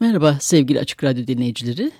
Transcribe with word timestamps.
Merhaba 0.00 0.36
sevgili 0.40 0.80
Açık 0.80 1.04
Radyo 1.04 1.26
dinleyicileri. 1.26 1.92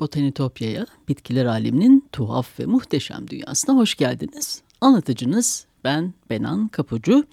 Botanitopya'ya, 0.00 0.86
bitkiler 1.08 1.46
aleminin 1.46 2.08
tuhaf 2.12 2.60
ve 2.60 2.66
muhteşem 2.66 3.28
dünyasına 3.28 3.76
hoş 3.76 3.94
geldiniz. 3.94 4.62
Anlatıcınız 4.80 5.66
ben 5.84 6.14
Benan 6.30 6.68
Kapucu. 6.68 7.24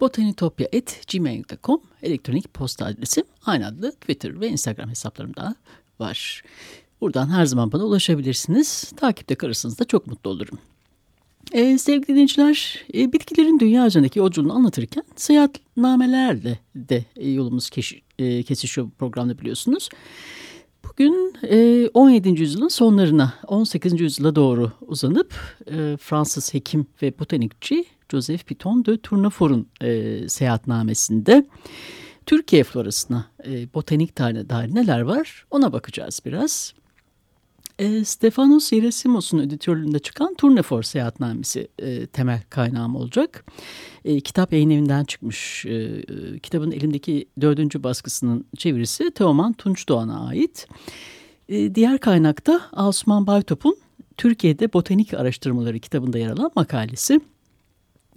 Botanitopya.gmail.com 0.00 1.80
elektronik 2.02 2.54
posta 2.54 2.86
adresim 2.86 3.24
aynı 3.46 3.66
adlı 3.66 3.92
Twitter 3.92 4.40
ve 4.40 4.48
Instagram 4.48 4.90
hesaplarımda 4.90 5.54
var. 6.00 6.42
Buradan 7.00 7.28
her 7.28 7.44
zaman 7.44 7.72
bana 7.72 7.84
ulaşabilirsiniz. 7.84 8.92
Takipte 8.96 9.34
kalırsanız 9.34 9.78
da 9.78 9.84
çok 9.84 10.06
mutlu 10.06 10.30
olurum. 10.30 10.58
Ee, 11.52 11.78
sevgili 11.78 12.08
dinleyiciler, 12.08 12.84
e, 12.94 13.12
bitkilerin 13.12 13.60
dünya 13.60 13.86
üzerindeki 13.86 14.18
yolculuğunu 14.18 14.54
anlatırken 14.54 15.04
seyahatnamelerle 15.16 16.58
de 16.74 17.04
e, 17.16 17.30
yolumuz 17.30 17.70
keş, 17.70 17.94
e, 18.18 18.42
kesişiyor 18.42 18.86
bu 18.86 18.90
programda 18.90 19.38
biliyorsunuz. 19.38 19.88
Bugün 20.88 21.34
e, 21.42 21.88
17. 21.94 22.28
yüzyılın 22.40 22.68
sonlarına 22.68 23.34
18. 23.46 24.00
yüzyıla 24.00 24.36
doğru 24.36 24.72
uzanıp 24.86 25.34
e, 25.66 25.96
Fransız 26.00 26.54
hekim 26.54 26.86
ve 27.02 27.18
botanikçi 27.18 27.84
Joseph 28.10 28.44
Piton 28.44 28.84
de 28.84 28.98
Tournefort'un 28.98 29.66
e, 29.80 30.28
seyahatnamesinde 30.28 31.46
Türkiye 32.26 32.64
florasına 32.64 33.30
e, 33.46 33.74
botanik 33.74 34.16
tarihine 34.16 34.48
dair 34.48 34.74
neler 34.74 35.00
var 35.00 35.46
ona 35.50 35.72
bakacağız 35.72 36.20
biraz. 36.24 36.74
E, 37.78 38.04
Stefanos 38.04 38.72
Yerasimos'un 38.72 39.38
editörlüğünde 39.38 39.98
çıkan 39.98 40.34
Tournefort 40.34 40.86
seyahatnamesi 40.86 41.68
e, 41.78 42.06
temel 42.06 42.42
kaynağım 42.50 42.96
olacak. 42.96 43.44
E, 44.04 44.20
kitap 44.20 44.52
yayın 44.52 44.70
evinden 44.70 45.04
çıkmış. 45.04 45.66
E, 45.66 45.72
e, 45.72 46.38
kitabın 46.38 46.70
elimdeki 46.70 47.26
dördüncü 47.40 47.82
baskısının 47.82 48.44
çevirisi 48.56 49.10
Teoman 49.10 49.52
Tunç 49.52 49.88
Doğan'a 49.88 50.26
ait. 50.26 50.68
E, 51.48 51.74
diğer 51.74 51.98
kaynakta 51.98 52.60
Osman 52.76 53.26
Baytop'un 53.26 53.76
Türkiye'de 54.16 54.72
Botanik 54.72 55.14
Araştırmaları 55.14 55.78
kitabında 55.78 56.18
yer 56.18 56.30
alan 56.30 56.50
makalesi. 56.56 57.20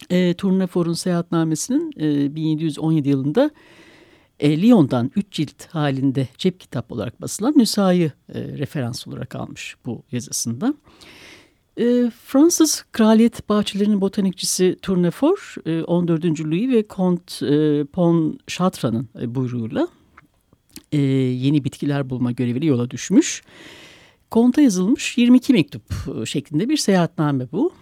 E, 0.09 0.33
Tournefort'un 0.33 0.93
seyahatnamesinin 0.93 1.93
e, 1.99 2.35
1717 2.35 3.09
yılında 3.09 3.51
e, 4.39 4.61
Lyon'dan 4.61 5.11
3 5.15 5.31
cilt 5.31 5.65
halinde 5.65 6.27
cep 6.37 6.59
kitap 6.59 6.91
olarak 6.91 7.21
basılan 7.21 7.53
Nüsa'yı 7.57 8.11
e, 8.33 8.41
referans 8.41 9.07
olarak 9.07 9.35
almış 9.35 9.75
bu 9.85 10.03
yazısında. 10.11 10.73
E, 11.79 12.11
Fransız 12.25 12.85
kraliyet 12.91 13.49
bahçelerinin 13.49 14.01
botanikçisi 14.01 14.77
Tournefort 14.81 15.39
e, 15.65 15.83
14. 15.83 16.25
Louis 16.39 16.69
ve 16.69 16.85
Comte 16.89 17.45
e, 17.45 17.83
Pontchartrain'ın 17.85 19.09
e, 19.21 19.35
buyruğuyla 19.35 19.87
e, 20.91 20.97
yeni 20.97 21.63
bitkiler 21.63 22.09
bulma 22.09 22.31
göreviyle 22.31 22.65
yola 22.65 22.91
düşmüş. 22.91 23.43
Konta 24.31 24.61
yazılmış 24.61 25.17
22 25.17 25.53
mektup 25.53 25.83
e, 26.21 26.25
şeklinde 26.25 26.69
bir 26.69 26.77
seyahatname 26.77 27.51
bu. 27.51 27.73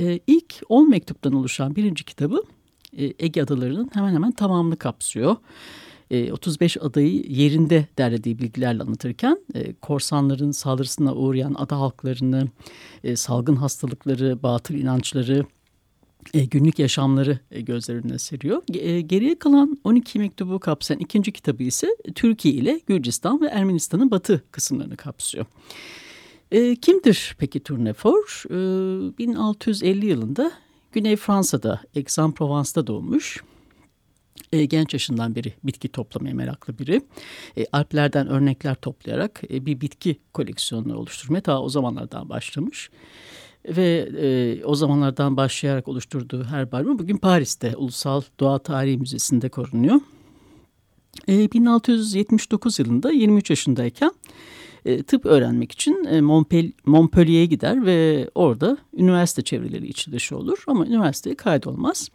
E, 0.00 0.20
ilk 0.26 0.54
10 0.68 0.90
mektuptan 0.90 1.32
oluşan 1.32 1.76
birinci 1.76 2.04
kitabı 2.04 2.42
e, 2.96 3.12
Ege 3.18 3.42
adalarının 3.42 3.90
hemen 3.92 4.14
hemen 4.14 4.32
tamamını 4.32 4.76
kapsıyor. 4.76 5.36
35 6.32 6.76
e, 6.76 6.80
adayı 6.80 7.22
yerinde 7.28 7.86
derlediği 7.98 8.38
bilgilerle 8.38 8.82
anlatırken 8.82 9.38
e, 9.54 9.72
korsanların 9.72 10.50
saldırısına 10.50 11.14
uğrayan 11.14 11.54
ada 11.58 11.80
halklarını, 11.80 12.48
e, 13.04 13.16
salgın 13.16 13.56
hastalıkları, 13.56 14.42
batıl 14.42 14.74
inançları, 14.74 15.46
günlük 16.32 16.78
yaşamları 16.78 17.38
gözler 17.50 17.94
önüne 17.94 18.18
seriyor. 18.18 18.62
Geriye 19.08 19.38
kalan 19.38 19.78
12 19.84 20.18
mektubu 20.18 20.58
kapsayan 20.58 21.00
ikinci 21.00 21.32
kitabı 21.32 21.62
ise 21.62 21.96
Türkiye 22.14 22.54
ile 22.54 22.80
Gürcistan 22.86 23.40
ve 23.40 23.46
Ermenistan'ın 23.46 24.10
batı 24.10 24.42
kısımlarını 24.50 24.96
kapsıyor. 24.96 25.46
Kimdir 26.80 27.36
peki 27.38 27.60
Tournefort? 27.60 28.44
1650 29.18 30.06
yılında 30.06 30.52
Güney 30.92 31.16
Fransa'da 31.16 31.80
Aix-en-Provence'da 31.96 32.86
doğmuş 32.86 33.42
e, 34.52 34.64
genç 34.64 34.92
yaşından 34.92 35.34
beri 35.34 35.54
bitki 35.64 35.88
toplamaya 35.88 36.34
meraklı 36.34 36.78
biri. 36.78 37.02
E, 37.56 37.66
Alplerden 37.72 38.28
örnekler 38.28 38.74
toplayarak 38.74 39.42
e, 39.50 39.66
bir 39.66 39.80
bitki 39.80 40.16
koleksiyonunu 40.32 40.96
oluşturmaya 40.96 41.40
ta 41.40 41.62
o 41.62 41.68
zamanlardan 41.68 42.28
başlamış. 42.28 42.90
Ve 43.68 44.08
e, 44.18 44.64
o 44.64 44.74
zamanlardan 44.74 45.36
başlayarak 45.36 45.88
oluşturduğu 45.88 46.44
herbaryum 46.44 46.98
bugün 46.98 47.16
Paris'te 47.16 47.76
Ulusal 47.76 48.22
Doğa 48.40 48.58
Tarihi 48.58 48.98
Müzesi'nde 48.98 49.48
korunuyor. 49.48 50.00
E, 51.28 51.52
1679 51.52 52.78
yılında 52.78 53.10
23 53.10 53.50
yaşındayken 53.50 54.12
e, 54.84 55.02
tıp 55.02 55.26
öğrenmek 55.26 55.72
için 55.72 56.04
e, 56.04 56.20
Montpellier'e 56.86 57.46
gider 57.46 57.86
ve 57.86 58.30
orada 58.34 58.78
üniversite 58.96 59.42
çevreleri 59.42 59.86
içi 59.86 60.12
dışı 60.12 60.36
olur 60.36 60.64
ama 60.66 60.86
üniversiteye 60.86 61.36
kaydolmaz. 61.36 62.10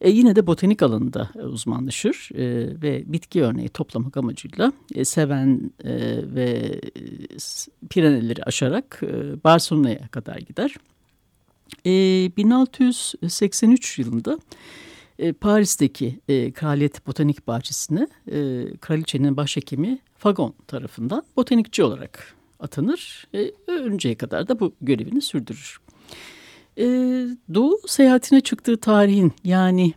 E, 0.00 0.10
yine 0.10 0.36
de 0.36 0.46
botanik 0.46 0.82
alanında 0.82 1.30
e, 1.38 1.42
uzmanlaşır 1.42 2.28
e, 2.34 2.44
ve 2.82 3.04
bitki 3.06 3.42
örneği 3.42 3.68
toplamak 3.68 4.16
amacıyla 4.16 4.72
e, 4.94 5.04
Seven 5.04 5.70
e, 5.84 5.94
ve 6.34 6.80
Pireneleri 7.90 8.44
aşarak 8.44 9.00
e, 9.02 9.44
Barcelona'ya 9.44 10.08
kadar 10.08 10.38
gider. 10.38 10.74
E, 11.86 11.90
1683 12.36 13.98
yılında 13.98 14.38
e, 15.20 15.32
Paris'teki 15.32 16.20
e, 16.28 16.52
Kraliyet 16.52 17.06
Botanik 17.06 17.46
Bahçesi'ne 17.46 18.08
e, 18.26 18.66
kraliçenin 18.76 19.36
başhekimi 19.36 19.98
Fagon 20.18 20.54
tarafından 20.66 21.22
botanikçi 21.36 21.82
olarak 21.82 22.34
atanır. 22.60 23.26
E, 23.34 23.50
ölünceye 23.66 24.14
kadar 24.14 24.48
da 24.48 24.60
bu 24.60 24.72
görevini 24.80 25.20
sürdürür. 25.20 25.80
E, 26.78 26.84
Doğu 27.54 27.80
seyahatine 27.86 28.40
çıktığı 28.40 28.76
tarihin 28.76 29.32
yani 29.44 29.92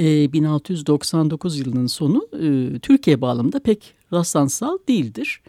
e, 0.00 0.32
1699 0.32 1.58
yılının 1.58 1.86
sonu 1.86 2.28
e, 2.42 2.78
Türkiye 2.78 3.20
bağlamında 3.20 3.60
pek 3.60 3.94
rastlansal 4.12 4.78
değildir. 4.88 5.40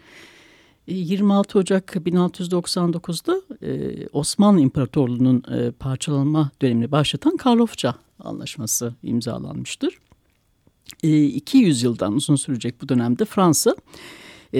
26 0.88 1.58
e, 1.58 1.60
Ocak 1.60 1.94
1699'da 1.96 3.42
e, 3.66 4.06
Osmanlı 4.12 4.60
İmparatorluğu'nun 4.60 5.42
e, 5.52 5.70
parçalanma 5.70 6.50
dönemini 6.62 6.92
başlatan 6.92 7.36
Karlofça 7.36 7.94
Anlaşması 8.20 8.94
imzalanmıştır. 9.02 9.98
E, 11.02 11.24
200 11.24 11.82
yıldan 11.82 12.12
uzun 12.12 12.36
sürecek 12.36 12.82
bu 12.82 12.88
dönemde 12.88 13.24
Fransa 13.24 13.76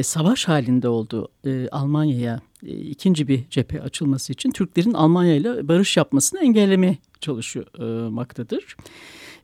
savaş 0.03 0.49
halinde 0.49 0.89
olduğu 0.89 1.29
Almanya'ya 1.73 2.41
ikinci 2.63 3.29
bir 3.29 3.45
cephe 3.51 3.83
açılması 3.83 4.33
için 4.33 4.51
Türklerin 4.51 4.93
Almanya 4.93 5.35
ile 5.35 5.69
barış 5.69 5.97
yapmasını 5.97 6.41
engellemeye 6.41 6.99
çalışmaktadır. 7.21 8.77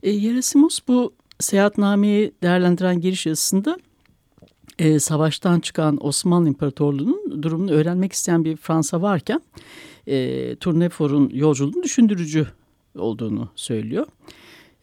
Yerasimus 0.03 0.79
bu 0.87 1.13
seyahatnameyi 1.39 2.31
değerlendiren 2.43 3.01
giriş 3.01 3.25
yazısında 3.25 3.77
e, 4.79 4.99
savaştan 4.99 5.59
çıkan 5.59 6.05
Osmanlı 6.05 6.47
İmparatorluğu'nun 6.47 7.43
durumunu 7.43 7.71
öğrenmek 7.71 8.13
isteyen 8.13 8.45
bir 8.45 8.55
Fransa 8.55 9.01
varken 9.01 9.41
e, 10.07 10.55
Tournefort'un 10.55 11.29
yolculuğunu 11.33 11.83
düşündürücü 11.83 12.47
olduğunu 12.97 13.49
söylüyor. 13.55 14.05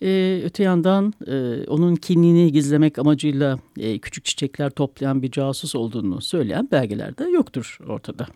Ee, 0.02 0.42
öte 0.44 0.62
yandan 0.62 1.14
e, 1.26 1.66
onun 1.66 1.96
kinliğini 1.96 2.52
gizlemek 2.52 2.98
amacıyla 2.98 3.58
e, 3.78 3.98
küçük 3.98 4.24
çiçekler 4.24 4.70
toplayan 4.70 5.22
bir 5.22 5.30
casus 5.30 5.74
olduğunu 5.74 6.20
söyleyen 6.20 6.68
belgeler 6.72 7.18
de 7.18 7.24
yoktur 7.24 7.78
ortada. 7.88 8.26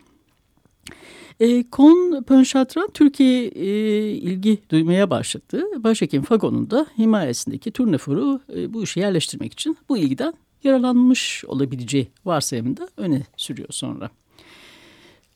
E, 1.41 1.71
Kon 1.71 2.23
Pönşatran 2.23 2.89
Türkiye 2.95 3.45
e, 3.47 3.67
ilgi 4.11 4.59
duymaya 4.71 5.11
başladı. 5.11 5.65
Başhekim 5.79 6.23
Fagon'un 6.23 6.71
da 6.71 6.87
himayesindeki 6.99 7.71
Turnefor'u 7.71 8.41
e, 8.57 8.73
bu 8.73 8.83
işe 8.83 9.01
yerleştirmek 9.01 9.53
için 9.53 9.77
bu 9.89 9.99
ilgiden 9.99 10.35
yaralanmış 10.67 11.45
olabileceği 11.47 12.09
varsayımında 12.25 12.89
öne 12.97 13.23
sürüyor 13.37 13.69
sonra. 13.71 14.11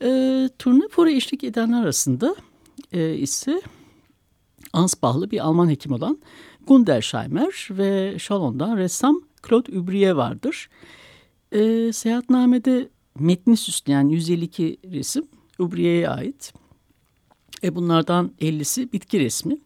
E, 0.03 0.49
Turnefora 0.59 1.11
eşlik 1.11 1.43
edenler 1.43 1.81
arasında 1.83 2.35
e, 2.91 3.15
ise 3.15 3.61
Ansbach'lı 4.73 5.31
bir 5.31 5.39
Alman 5.39 5.69
hekim 5.69 5.91
olan 5.91 6.17
Gundersheimer 6.67 7.67
ve 7.71 8.19
Şalon'dan 8.19 8.77
ressam 8.77 9.21
Claude 9.49 9.79
Ubriye 9.79 10.15
vardır. 10.15 10.69
E, 11.51 11.93
seyahatnamede 11.93 12.89
metni 13.19 13.57
süsleyen 13.57 14.09
152 14.09 14.77
resim 14.91 15.27
Ubriye'ye 15.59 16.09
ait. 16.09 16.53
E, 17.63 17.75
bunlardan 17.75 18.31
50'si 18.41 18.91
bitki 18.93 19.19
resmi. 19.19 19.57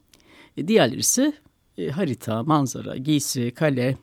E, 0.57 0.67
diğerleri 0.67 0.99
ise 0.99 1.33
e, 1.77 1.89
harita, 1.89 2.43
manzara, 2.43 2.97
giysi, 2.97 3.51
kale, 3.51 3.97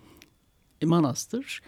manastır 0.87 1.61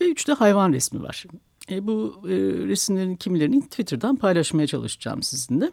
ve 0.00 0.10
üç 0.10 0.28
de 0.28 0.32
hayvan 0.32 0.72
resmi 0.72 1.02
var. 1.02 1.24
E, 1.70 1.86
bu 1.86 2.20
e, 2.24 2.34
resimlerin 2.68 3.16
kimilerini 3.16 3.62
Twitter'dan 3.62 4.16
paylaşmaya 4.16 4.66
çalışacağım 4.66 5.22
sizinle. 5.22 5.70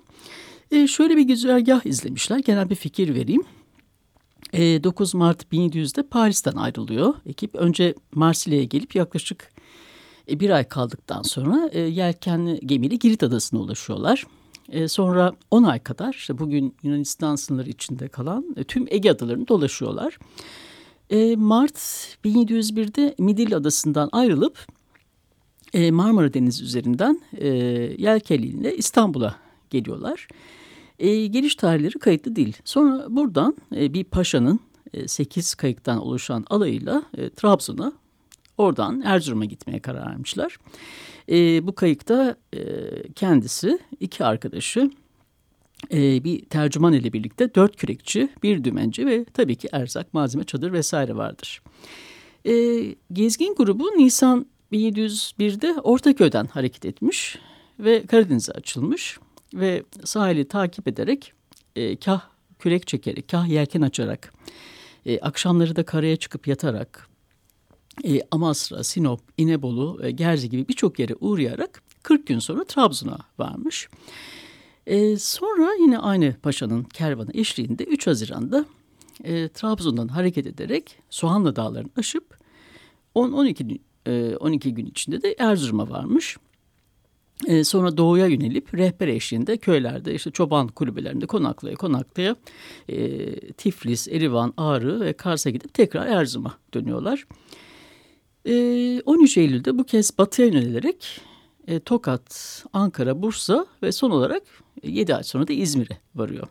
E, 0.71 0.87
şöyle 0.87 1.17
bir 1.17 1.21
güzergah 1.21 1.85
izlemişler. 1.85 2.37
Genel 2.37 2.69
bir 2.69 2.75
fikir 2.75 3.15
vereyim. 3.15 3.43
E, 4.53 4.83
9 4.83 5.13
Mart 5.13 5.43
1700'de 5.53 6.03
Paris'ten 6.03 6.55
ayrılıyor. 6.55 7.13
Ekip 7.25 7.55
önce 7.55 7.95
Marsilya'ya 8.11 8.63
gelip 8.63 8.95
yaklaşık 8.95 9.51
e, 10.29 10.39
bir 10.39 10.49
ay 10.49 10.67
kaldıktan 10.67 11.21
sonra 11.21 11.69
e, 11.71 11.79
yelkenli 11.79 12.59
gemiyle 12.67 12.95
Girit 12.95 13.23
Adası'na 13.23 13.59
ulaşıyorlar. 13.59 14.25
E, 14.69 14.87
sonra 14.87 15.33
10 15.51 15.63
ay 15.63 15.79
kadar 15.79 16.13
işte 16.13 16.37
bugün 16.37 16.75
Yunanistan 16.83 17.35
sınırları 17.35 17.69
içinde 17.69 18.07
kalan 18.07 18.55
e, 18.57 18.63
tüm 18.63 18.85
Ege 18.89 19.11
adalarını 19.11 19.47
dolaşıyorlar. 19.47 20.17
E, 21.13 21.35
Mart 21.35 21.77
1701'de 22.25 23.15
Midilli 23.19 23.55
Adası'ndan 23.55 24.09
ayrılıp 24.11 24.67
e, 25.73 25.91
Marmara 25.91 26.33
Denizi 26.33 26.63
üzerinden 26.63 27.21
e, 27.37 28.75
İstanbul'a 28.75 29.35
geliyorlar. 29.69 30.27
E, 30.99 31.27
geliş 31.27 31.55
tarihleri 31.55 31.99
kayıtlı 31.99 32.35
değil. 32.35 32.57
Sonra 32.65 33.05
buradan 33.09 33.55
e, 33.75 33.93
bir 33.93 34.03
paşanın 34.03 34.59
e, 34.93 35.07
8 35.07 35.55
kayıktan 35.55 36.01
oluşan 36.01 36.45
alayıyla 36.49 37.03
Trabzon'a 37.35 37.93
oradan 38.57 39.01
Erzurum'a 39.01 39.45
gitmeye 39.45 39.79
karar 39.79 40.05
vermişler. 40.05 40.57
Bu 41.67 41.75
kayıkta 41.75 42.35
kendisi, 43.15 43.79
iki 43.99 44.25
arkadaşı, 44.25 44.91
e, 45.91 46.23
bir 46.23 46.45
tercüman 46.45 46.93
ile 46.93 47.13
birlikte 47.13 47.55
dört 47.55 47.75
kürekçi, 47.75 48.29
bir 48.43 48.63
dümenci 48.63 49.05
ve 49.05 49.25
tabii 49.25 49.55
ki 49.55 49.69
erzak, 49.71 50.13
malzeme, 50.13 50.43
çadır 50.43 50.73
vesaire 50.73 51.15
vardır. 51.15 51.61
E, 52.45 52.53
gezgin 53.13 53.55
grubu 53.55 53.85
Nisan 53.97 54.45
1701'de 54.71 55.81
Ortaköy'den 55.81 56.45
hareket 56.45 56.85
etmiş 56.85 57.37
ve 57.79 58.05
Karadeniz'e 58.05 58.51
açılmış 58.51 59.19
ve 59.53 59.83
sahili 60.03 60.47
takip 60.47 60.87
ederek 60.87 61.33
e, 61.75 61.95
kah 61.95 62.21
kürek 62.59 62.87
çekerek, 62.87 63.29
kah 63.29 63.47
yelken 63.47 63.81
açarak, 63.81 64.33
e, 65.05 65.19
akşamları 65.19 65.75
da 65.75 65.85
karaya 65.85 66.15
çıkıp 66.15 66.47
yatarak, 66.47 67.09
e, 68.03 68.21
Amasra, 68.31 68.83
Sinop, 68.83 69.21
İnebolu, 69.37 69.99
e, 70.03 70.11
Gerze 70.11 70.47
gibi 70.47 70.67
birçok 70.67 70.99
yere 70.99 71.15
uğrayarak 71.19 71.83
40 72.03 72.27
gün 72.27 72.39
sonra 72.39 72.63
Trabzon'a 72.63 73.17
varmış. 73.37 73.89
E, 74.87 75.17
sonra 75.17 75.73
yine 75.79 75.97
aynı 75.97 76.35
paşanın 76.43 76.83
kervanı 76.83 77.29
eşliğinde 77.33 77.83
3 77.83 78.07
Haziran'da 78.07 78.65
e, 79.23 79.49
Trabzon'dan 79.49 80.07
hareket 80.07 80.47
ederek 80.47 80.95
Soğanlı 81.09 81.55
Dağları'nı 81.55 81.91
aşıp 81.97 82.37
10-12 83.15 83.79
e, 84.05 84.35
12 84.35 84.73
gün 84.73 84.85
içinde 84.85 85.21
de 85.21 85.35
Erzurum'a 85.39 85.89
varmış. 85.89 86.37
E, 87.47 87.63
sonra 87.63 87.97
doğuya 87.97 88.27
yönelip 88.27 88.73
rehber 88.73 89.07
eşliğinde 89.07 89.57
köylerde 89.57 90.15
işte 90.15 90.31
çoban 90.31 90.67
kulübelerinde 90.67 91.25
konaklaya 91.25 91.75
konaklaya 91.75 92.35
e, 92.89 93.29
Tiflis, 93.51 94.07
Erivan, 94.07 94.53
Ağrı 94.57 94.99
ve 94.99 95.13
Kars'a 95.13 95.49
gidip 95.49 95.73
tekrar 95.73 96.07
Erzurum'a 96.07 96.57
dönüyorlar. 96.73 97.27
E, 98.45 99.01
13 99.01 99.37
Eylül'de 99.37 99.77
bu 99.77 99.83
kez 99.83 100.17
batıya 100.17 100.47
yönelerek 100.47 101.21
e, 101.67 101.79
Tokat, 101.79 102.63
Ankara, 102.73 103.21
Bursa 103.21 103.65
ve 103.83 103.91
son 103.91 104.11
olarak 104.11 104.43
7 104.83 105.15
ay 105.15 105.23
sonra 105.23 105.47
da 105.47 105.53
İzmir'e 105.53 105.97
varıyor. 106.15 106.47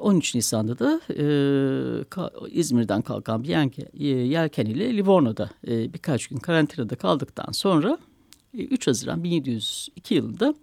13 0.00 0.34
Nisan'da 0.34 0.78
da 0.78 1.00
e, 1.10 1.24
İzmir'den 2.50 3.02
kalkan 3.02 3.42
bir 3.42 3.48
yelken, 3.48 3.86
yelken 4.24 4.66
ile 4.66 4.96
Livorno'da 4.96 5.50
e, 5.68 5.92
birkaç 5.92 6.26
gün 6.26 6.36
karantinada 6.36 6.96
kaldıktan 6.96 7.52
sonra 7.52 7.98
3 8.54 8.86
Haziran 8.86 9.24
1702 9.24 10.14
yılında 10.14 10.54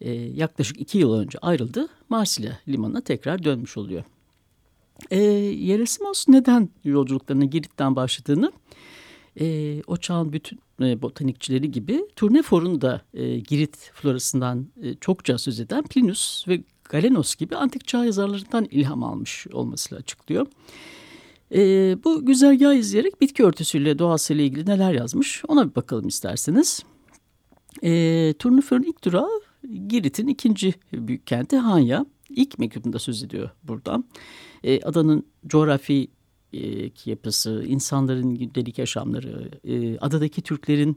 e, 0.00 0.12
yaklaşık 0.12 0.80
2 0.80 0.98
yıl 0.98 1.14
önce 1.14 1.38
ayrıldı. 1.38 1.88
Marsilya 2.08 2.58
limanına 2.68 3.00
tekrar 3.00 3.44
dönmüş 3.44 3.76
oluyor. 3.76 4.04
E, 5.10 5.20
Yerasimos 5.20 6.28
neden 6.28 6.68
yolculuklarına 6.84 7.44
Girit'ten 7.44 7.96
başladığını 7.96 8.52
e, 9.40 9.82
o 9.86 9.96
çağın 9.96 10.32
bütün 10.32 10.58
e, 10.82 11.02
botanikçileri 11.02 11.70
gibi 11.70 12.06
Turnefor'un 12.16 12.80
da 12.80 13.02
e, 13.14 13.38
Girit 13.38 13.90
florasından 13.94 14.66
e, 14.82 14.94
çokça 14.94 15.38
söz 15.38 15.60
eden 15.60 15.82
Plinus 15.82 16.48
ve 16.48 16.62
Galenos 16.84 17.34
gibi 17.34 17.56
antik 17.56 17.88
çağ 17.88 18.04
yazarlarından 18.04 18.66
ilham 18.70 19.02
almış 19.02 19.46
olmasıyla 19.52 20.00
açıklıyor. 20.00 20.46
E, 21.54 21.60
bu 22.04 22.26
güzergahı 22.26 22.74
izleyerek 22.74 23.20
bitki 23.20 23.44
örtüsüyle 23.44 23.98
doğasıyla 23.98 24.44
ilgili 24.44 24.66
neler 24.66 24.92
yazmış 24.92 25.42
ona 25.48 25.70
bir 25.70 25.74
bakalım 25.74 26.08
isterseniz. 26.08 26.82
E, 27.82 28.34
Turnefor'un 28.38 28.82
ilk 28.82 29.04
durağı 29.04 29.30
Girit'in 29.88 30.26
ikinci 30.26 30.74
büyük 30.92 31.26
kenti 31.26 31.56
Hanya. 31.56 32.06
İlk 32.30 32.58
mektubunda 32.58 32.98
söz 32.98 33.22
ediyor 33.22 33.50
buradan. 33.62 34.04
E, 34.64 34.82
adanın 34.82 35.26
coğrafi 35.46 36.08
e, 36.52 36.90
yapısı, 37.04 37.64
insanların 37.68 38.34
gündelik 38.34 38.78
yaşamları, 38.78 39.50
e, 39.64 39.98
adadaki 39.98 40.42
Türklerin 40.42 40.96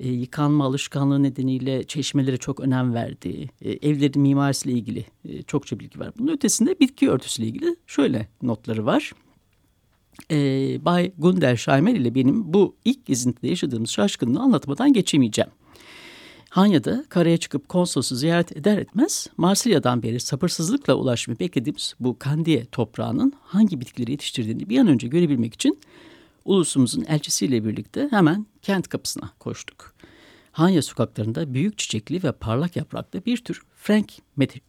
e, 0.00 0.08
yıkanma 0.08 0.64
alışkanlığı 0.64 1.22
nedeniyle 1.22 1.84
çeşmelere 1.84 2.36
çok 2.36 2.60
önem 2.60 2.94
verdiği, 2.94 3.50
e, 3.62 3.72
evlerin 3.72 4.22
mimarisiyle 4.22 4.78
ilgili 4.78 5.04
e, 5.28 5.42
çokça 5.42 5.80
bilgi 5.80 6.00
var. 6.00 6.12
Bunun 6.18 6.32
ötesinde 6.32 6.80
bitki 6.80 7.10
örtüsüyle 7.10 7.48
ilgili 7.48 7.76
şöyle 7.86 8.28
notları 8.42 8.86
var. 8.86 9.12
E, 10.30 10.36
Bay 10.84 11.12
Gunder 11.18 11.56
Scheimer 11.56 11.94
ile 11.94 12.14
benim 12.14 12.52
bu 12.52 12.76
ilk 12.84 13.06
gezintide 13.06 13.48
yaşadığımız 13.48 13.90
şaşkınlığı 13.90 14.40
anlatmadan 14.40 14.92
geçemeyeceğim. 14.92 15.50
Hanya'da 16.58 17.04
karaya 17.08 17.36
çıkıp 17.36 17.68
konsolosu 17.68 18.16
ziyaret 18.16 18.56
eder 18.56 18.78
etmez 18.78 19.26
Marsilya'dan 19.36 20.02
beri 20.02 20.20
sabırsızlıkla 20.20 20.94
ulaşmayı 20.94 21.38
beklediğimiz 21.38 21.94
bu 22.00 22.18
Kandiye 22.18 22.64
toprağının 22.64 23.32
hangi 23.42 23.80
bitkileri 23.80 24.10
yetiştirdiğini 24.10 24.68
bir 24.68 24.78
an 24.78 24.86
önce 24.86 25.08
görebilmek 25.08 25.54
için 25.54 25.80
ulusumuzun 26.44 27.04
elçisiyle 27.08 27.64
birlikte 27.64 28.08
hemen 28.10 28.46
kent 28.62 28.88
kapısına 28.88 29.30
koştuk. 29.38 29.94
Hanya 30.52 30.82
sokaklarında 30.82 31.54
büyük 31.54 31.78
çiçekli 31.78 32.22
ve 32.22 32.32
parlak 32.32 32.76
yapraklı 32.76 33.24
bir 33.24 33.36
tür 33.36 33.62
Frank 33.76 34.12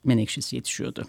menekşesi 0.04 0.56
yetişiyordu. 0.56 1.06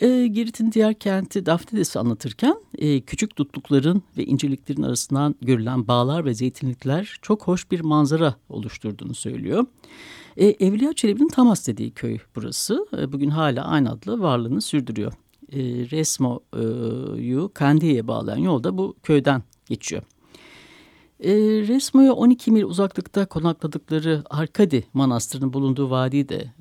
E, 0.00 0.26
Girit'in 0.26 0.72
diğer 0.72 0.94
kenti 0.94 1.46
Dafnides'i 1.46 1.98
anlatırken 1.98 2.56
e, 2.78 3.00
küçük 3.00 3.38
dutlukların 3.38 4.02
ve 4.16 4.24
inceliklerin 4.24 4.82
arasından 4.82 5.34
görülen 5.42 5.88
bağlar 5.88 6.24
ve 6.24 6.34
zeytinlikler 6.34 7.18
çok 7.22 7.42
hoş 7.42 7.70
bir 7.70 7.80
manzara 7.80 8.34
oluşturduğunu 8.48 9.14
söylüyor. 9.14 9.66
E, 10.36 10.46
Evliya 10.46 10.92
Çelebi'nin 10.92 11.28
Tamas 11.28 11.66
dediği 11.66 11.90
köy 11.90 12.18
burası. 12.36 12.86
Bugün 13.08 13.30
hala 13.30 13.64
aynı 13.64 13.90
adlı 13.90 14.20
varlığını 14.20 14.60
sürdürüyor. 14.60 15.12
Resmo'yu 15.90 17.50
Kandiye'ye 17.54 18.08
bağlayan 18.08 18.38
yolda 18.38 18.78
bu 18.78 18.96
köyden 19.02 19.42
geçiyor. 19.66 20.02
E, 21.20 21.32
Resmo'ya 21.68 22.12
12 22.12 22.50
mil 22.50 22.62
uzaklıkta 22.62 23.26
konakladıkları 23.26 24.22
Arkadi 24.30 24.84
Manastırı'nın 24.92 25.52
bulunduğu 25.52 25.90
vadiyi 25.90 26.28
de 26.28 26.52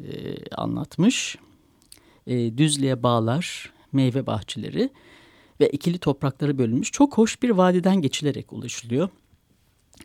anlatmış 0.58 1.38
e, 2.28 2.58
düzlüğe 2.58 3.04
bağlar, 3.04 3.74
meyve 3.92 4.26
bahçeleri 4.26 4.90
ve 5.60 5.70
ikili 5.70 5.98
topraklara 5.98 6.58
bölünmüş 6.58 6.92
çok 6.92 7.18
hoş 7.18 7.42
bir 7.42 7.50
vadiden 7.50 8.02
geçilerek 8.02 8.54
ulaşılıyor. 8.54 9.10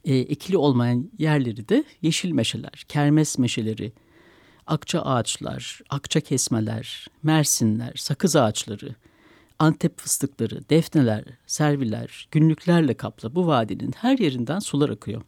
E, 0.04 0.20
ikili 0.20 0.56
olmayan 0.56 1.10
yerleri 1.18 1.68
de 1.68 1.84
yeşil 2.02 2.32
meşeler, 2.32 2.84
kermes 2.88 3.38
meşeleri, 3.38 3.92
akça 4.66 5.02
ağaçlar, 5.02 5.80
akça 5.90 6.20
kesmeler, 6.20 7.06
mersinler, 7.22 7.92
sakız 7.96 8.36
ağaçları, 8.36 8.94
antep 9.58 9.98
fıstıkları, 9.98 10.68
defneler, 10.70 11.24
serviler, 11.46 12.28
günlüklerle 12.30 12.94
kaplı 12.94 13.34
bu 13.34 13.46
vadinin 13.46 13.92
her 13.96 14.18
yerinden 14.18 14.58
sular 14.58 14.88
akıyor. 14.88 15.22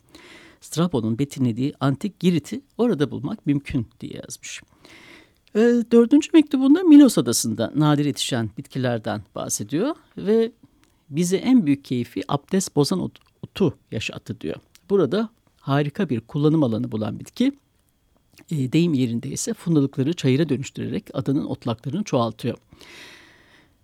Strabo'nun 0.60 1.18
betimlediği 1.18 1.74
antik 1.80 2.20
Girit'i 2.20 2.60
orada 2.78 3.10
bulmak 3.10 3.46
mümkün 3.46 3.86
diye 4.00 4.20
yazmış. 4.24 4.62
E, 5.56 5.60
dördüncü 5.92 6.30
mektubunda 6.32 6.82
Milos 6.82 7.18
Adası'nda 7.18 7.72
nadir 7.74 8.04
yetişen 8.04 8.50
bitkilerden 8.58 9.22
bahsediyor 9.34 9.96
ve 10.16 10.52
bize 11.10 11.36
en 11.36 11.66
büyük 11.66 11.84
keyfi 11.84 12.22
abdest 12.28 12.76
bozan 12.76 13.10
otu 13.42 13.78
yaşattı 13.90 14.40
diyor. 14.40 14.56
Burada 14.90 15.28
harika 15.60 16.08
bir 16.08 16.20
kullanım 16.20 16.64
alanı 16.64 16.92
bulan 16.92 17.20
bitki 17.20 17.52
e, 18.50 18.72
deyim 18.72 18.94
yerinde 18.94 19.28
ise 19.28 19.54
fundalıkları 19.54 20.12
çayıra 20.12 20.48
dönüştürerek 20.48 21.04
adanın 21.14 21.44
otlaklarını 21.44 22.04
çoğaltıyor. 22.04 22.58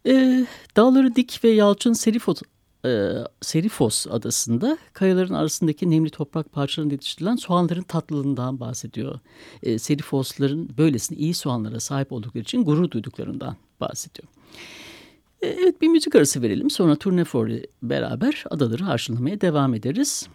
E, 0.07 0.47
dağları 0.77 1.17
dik 1.17 1.45
ve 1.45 1.49
yalçın 1.49 1.93
Serifos, 1.93 2.43
e, 2.85 3.13
Serifos 3.41 4.07
adasında 4.07 4.79
kayaların 4.93 5.35
arasındaki 5.35 5.91
nemli 5.91 6.11
toprak 6.11 6.53
parçalarında 6.53 6.95
yetiştirilen 6.95 7.37
soğanların 7.37 7.83
tatlılığından 7.83 8.61
bahsediyor. 8.61 9.19
E, 9.63 9.79
Serifosların 9.79 10.69
böylesine 10.79 11.19
iyi 11.19 11.35
soğanlara 11.35 11.81
sahip 11.81 12.13
oldukları 12.13 12.43
için 12.43 12.65
gurur 12.65 12.91
duyduklarından 12.91 13.57
bahsediyor. 13.81 14.29
E, 15.43 15.47
evet 15.47 15.81
bir 15.81 15.89
müzik 15.89 16.15
arası 16.15 16.43
verelim 16.43 16.71
sonra 16.71 16.97
Tournefor'le 16.97 17.63
beraber 17.83 18.45
adaları 18.51 18.85
harçlanmaya 18.85 19.41
devam 19.41 19.75
ederiz. 19.75 20.29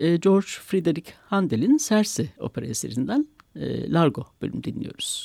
E, 0.00 0.16
George 0.16 0.46
Friedrich 0.46 1.10
Handel'in 1.26 1.76
Serse 1.76 2.28
opera 2.38 2.66
eserinden 2.66 3.28
e, 3.56 3.92
Largo 3.92 4.26
bölüm 4.42 4.64
dinliyoruz. 4.64 5.24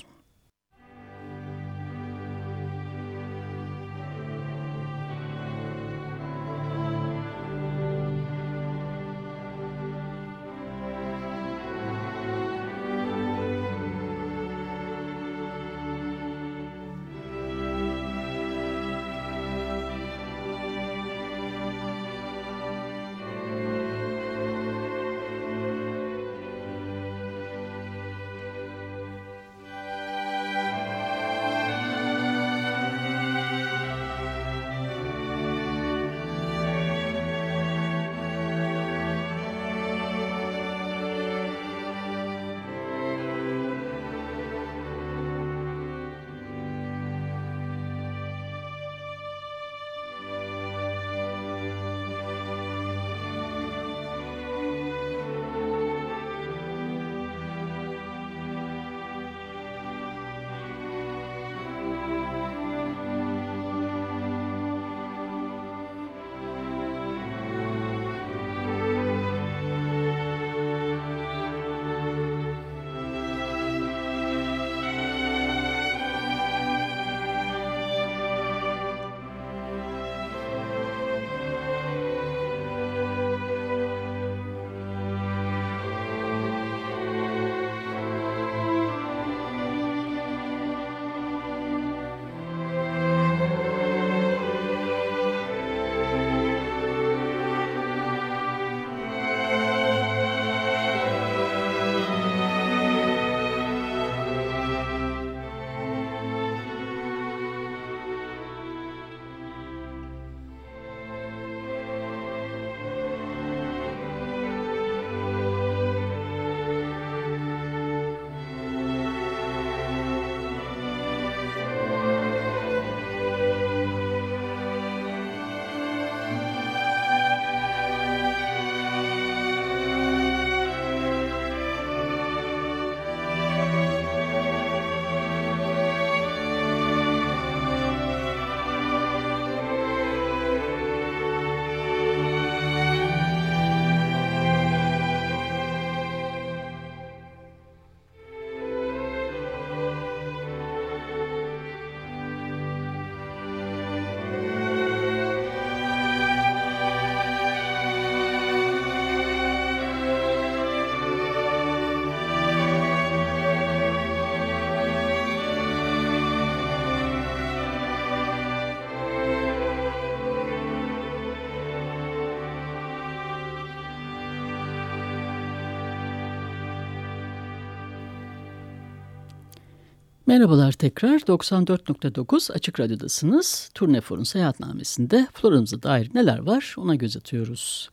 Merhabalar 180.32 180.72
tekrar 180.72 181.20
94.9 181.20 182.54
Açık 182.54 182.80
Radyo'dasınız. 182.80 183.70
Turnefor'un 183.74 184.24
seyahatnamesinde 184.24 185.28
Floramıza 185.34 185.84
dair 185.84 186.10
neler 186.14 186.40
var 186.40 186.76
ona 186.78 186.96
göz 186.96 187.18
atıyoruz. 187.18 187.90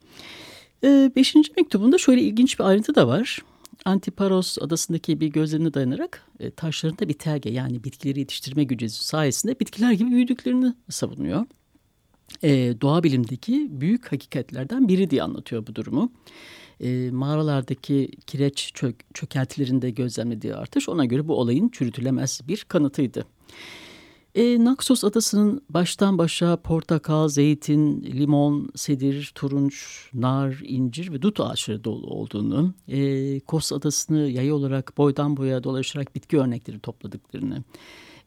Ee, 0.85 1.13
beşinci 1.17 1.53
mektubunda 1.57 1.99
şöyle 1.99 2.23
ilginç 2.23 2.59
bir 2.59 2.65
ayrıntı 2.65 2.95
da 2.95 3.09
var. 3.09 3.39
Antiparos 3.85 4.59
adasındaki 4.59 5.21
bir 5.21 5.29
gözlerine 5.29 5.75
dayanarak 5.75 6.23
e, 6.41 6.51
taşlarında 6.51 7.09
bir 7.09 7.15
telge 7.15 7.51
yani 7.51 7.85
bitkileri 7.85 8.19
yetiştirme 8.19 8.65
gücü 8.65 8.89
sayesinde 8.89 9.61
bitkiler 9.61 9.93
gibi 9.93 10.11
büyüdüklerini 10.11 10.75
savunuyor. 10.91 11.47
E, 12.43 12.81
doğa 12.81 13.03
bilimdeki 13.03 13.69
büyük 13.71 14.13
hakikatlerden 14.13 14.89
biri 14.89 15.11
diye 15.11 15.23
anlatıyor 15.23 15.67
bu 15.67 15.75
durumu 15.75 16.13
e, 16.81 17.11
mağaralardaki 17.11 18.11
kireç 18.27 18.71
çök, 18.75 19.15
çökeltilerinde 19.15 19.91
gözlemlediği 19.91 20.55
artış 20.55 20.89
ona 20.89 21.05
göre 21.05 21.29
bu 21.29 21.35
olayın 21.35 21.69
çürütülemez 21.69 22.41
bir 22.49 22.65
kanıtıydı. 22.69 23.25
E, 24.35 24.65
Naxos 24.65 25.05
adasının 25.05 25.63
baştan 25.71 26.19
başa 26.19 26.57
portakal, 26.57 27.29
zeytin, 27.29 28.03
limon, 28.03 28.71
sedir, 28.75 29.33
turunç, 29.35 30.07
nar, 30.15 30.61
incir 30.65 31.13
ve 31.13 31.23
dut 31.23 31.41
ağaçları 31.41 31.85
dolu 31.85 32.07
olduğunu, 32.07 32.75
e, 32.89 33.41
Kos 33.41 33.73
adasını 33.73 34.19
yayı 34.19 34.55
olarak 34.55 34.99
boydan 34.99 35.37
boya 35.37 35.65
dolaşarak 35.65 36.15
bitki 36.15 36.39
örnekleri 36.39 36.79
topladıklarını, 36.79 37.63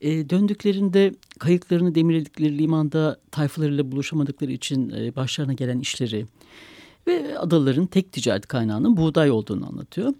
e, 0.01 0.29
döndüklerinde 0.29 1.11
kayıklarını 1.39 1.95
demirledikleri 1.95 2.57
limanda 2.57 3.19
tayfalarıyla 3.31 3.91
buluşamadıkları 3.91 4.51
için 4.51 4.89
e, 4.89 5.15
başlarına 5.15 5.53
gelen 5.53 5.79
işleri, 5.79 6.25
ve 7.07 7.39
adaların 7.39 7.85
tek 7.85 8.11
ticaret 8.11 8.47
kaynağının 8.47 8.97
buğday 8.97 9.31
olduğunu 9.31 9.67
anlatıyor. 9.67 10.13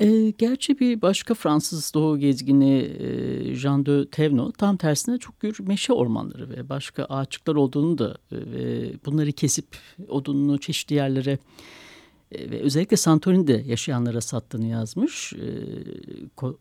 E, 0.00 0.30
gerçi 0.30 0.80
bir 0.80 1.02
başka 1.02 1.34
Fransız 1.34 1.94
doğu 1.94 2.18
gezgini 2.18 2.78
e, 2.78 3.54
Jean 3.54 3.86
de 3.86 4.10
Tevno 4.10 4.52
tam 4.52 4.76
tersine 4.76 5.18
çok 5.18 5.40
gür 5.40 5.56
meşe 5.60 5.92
ormanları 5.92 6.50
ve 6.50 6.68
başka 6.68 7.04
ağaçlıklar 7.04 7.54
olduğunu 7.54 7.98
da 7.98 8.18
e, 8.32 8.36
bunları 9.06 9.32
kesip 9.32 9.66
odununu 10.08 10.58
çeşitli 10.58 10.94
yerlere 10.94 11.38
e, 12.32 12.50
ve 12.50 12.60
özellikle 12.60 12.96
Santorini'de 12.96 13.64
yaşayanlara 13.66 14.20
sattığını 14.20 14.66
yazmış 14.66 15.32
e, 15.32 15.46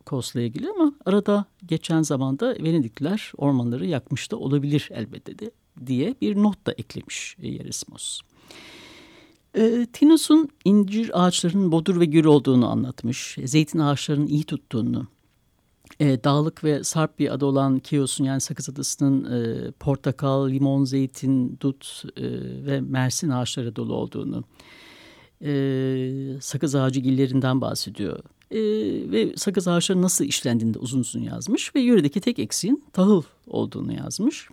Kos'la 0.06 0.42
ilgili 0.42 0.70
ama 0.70 0.94
arada 1.06 1.46
geçen 1.66 2.02
zamanda 2.02 2.56
Venedikliler 2.60 3.32
ormanları 3.38 3.86
yakmış 3.86 4.32
da 4.32 4.38
olabilir 4.38 4.90
elbette 4.94 5.40
de 5.40 5.52
diye 5.86 6.16
bir 6.22 6.36
not 6.36 6.68
da 6.68 6.72
eklemiş 6.72 7.38
Yerismos. 7.42 8.20
E, 8.22 8.79
Tinos'un 9.94 10.50
incir 10.66 11.26
ağaçlarının 11.26 11.72
bodur 11.72 12.00
ve 12.00 12.06
gür 12.06 12.26
olduğunu 12.26 12.70
anlatmış. 12.70 13.38
Zeytin 13.46 13.80
ağaçlarının 13.80 14.28
iyi 14.28 14.44
tuttuğunu. 14.44 15.08
E, 16.00 16.24
dağlık 16.24 16.64
ve 16.64 16.84
sarp 16.84 17.20
bir 17.20 17.34
adı 17.34 17.46
olan 17.46 17.80
Kios'un 17.80 18.24
yani 18.24 18.42
Sakız 18.42 18.70
Adası'nın 18.70 19.24
e, 19.24 19.72
portakal, 19.72 20.50
limon, 20.50 20.84
zeytin, 20.84 21.58
dut 21.62 22.04
e, 22.18 22.24
ve 22.66 22.82
mersin 22.82 23.30
ağaçları 23.30 23.76
dolu 23.76 23.94
olduğunu. 23.94 24.44
E, 25.44 26.38
sakız 26.42 26.76
ağacı 26.76 27.00
gillerinden 27.00 27.62
bahsediyor. 27.62 28.20
E, 28.52 28.60
ve 29.12 29.34
sakız 29.36 29.68
ağaçları 29.68 30.02
nasıl 30.02 30.26
işlendiğini 30.26 30.74
de 30.74 30.80
uzun 30.80 31.00
uzun 31.00 31.22
yazmış. 31.22 31.76
Ve 31.76 31.80
yöredeki 31.80 32.22
tek 32.22 32.40
eksiğin 32.40 32.84
tahıl 32.94 33.24
olduğunu 33.48 33.94
yazmış. 33.94 34.50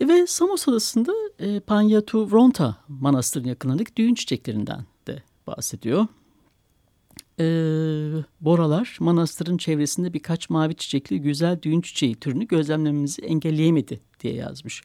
E, 0.00 0.08
ve 0.08 0.26
Samos 0.26 0.68
Adası'nda 0.68 1.12
e, 1.38 1.60
Panyatu 1.60 2.30
Vronta 2.30 2.76
Manastırı'nın 2.88 3.48
yakınlarındaki 3.48 3.96
düğün 3.96 4.14
çiçeklerinden 4.14 4.84
de 5.06 5.22
bahsediyor. 5.46 6.06
E, 7.40 7.44
Boralar 8.40 8.96
manastırın 9.00 9.56
çevresinde 9.56 10.12
birkaç 10.12 10.50
mavi 10.50 10.74
çiçekli 10.74 11.20
güzel 11.20 11.62
düğün 11.62 11.80
çiçeği 11.80 12.14
türünü 12.14 12.46
gözlemlememizi 12.46 13.22
engelleyemedi 13.22 14.00
diye 14.20 14.34
yazmış. 14.34 14.82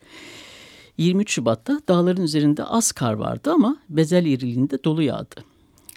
23 0.97 1.31
Şubat'ta 1.31 1.81
dağların 1.87 2.23
üzerinde 2.23 2.63
az 2.63 2.91
kar 2.91 3.13
vardı 3.13 3.51
ama 3.51 3.77
bezel 3.89 4.25
iriliğinde 4.25 4.83
dolu 4.83 5.01
yağdı. 5.01 5.43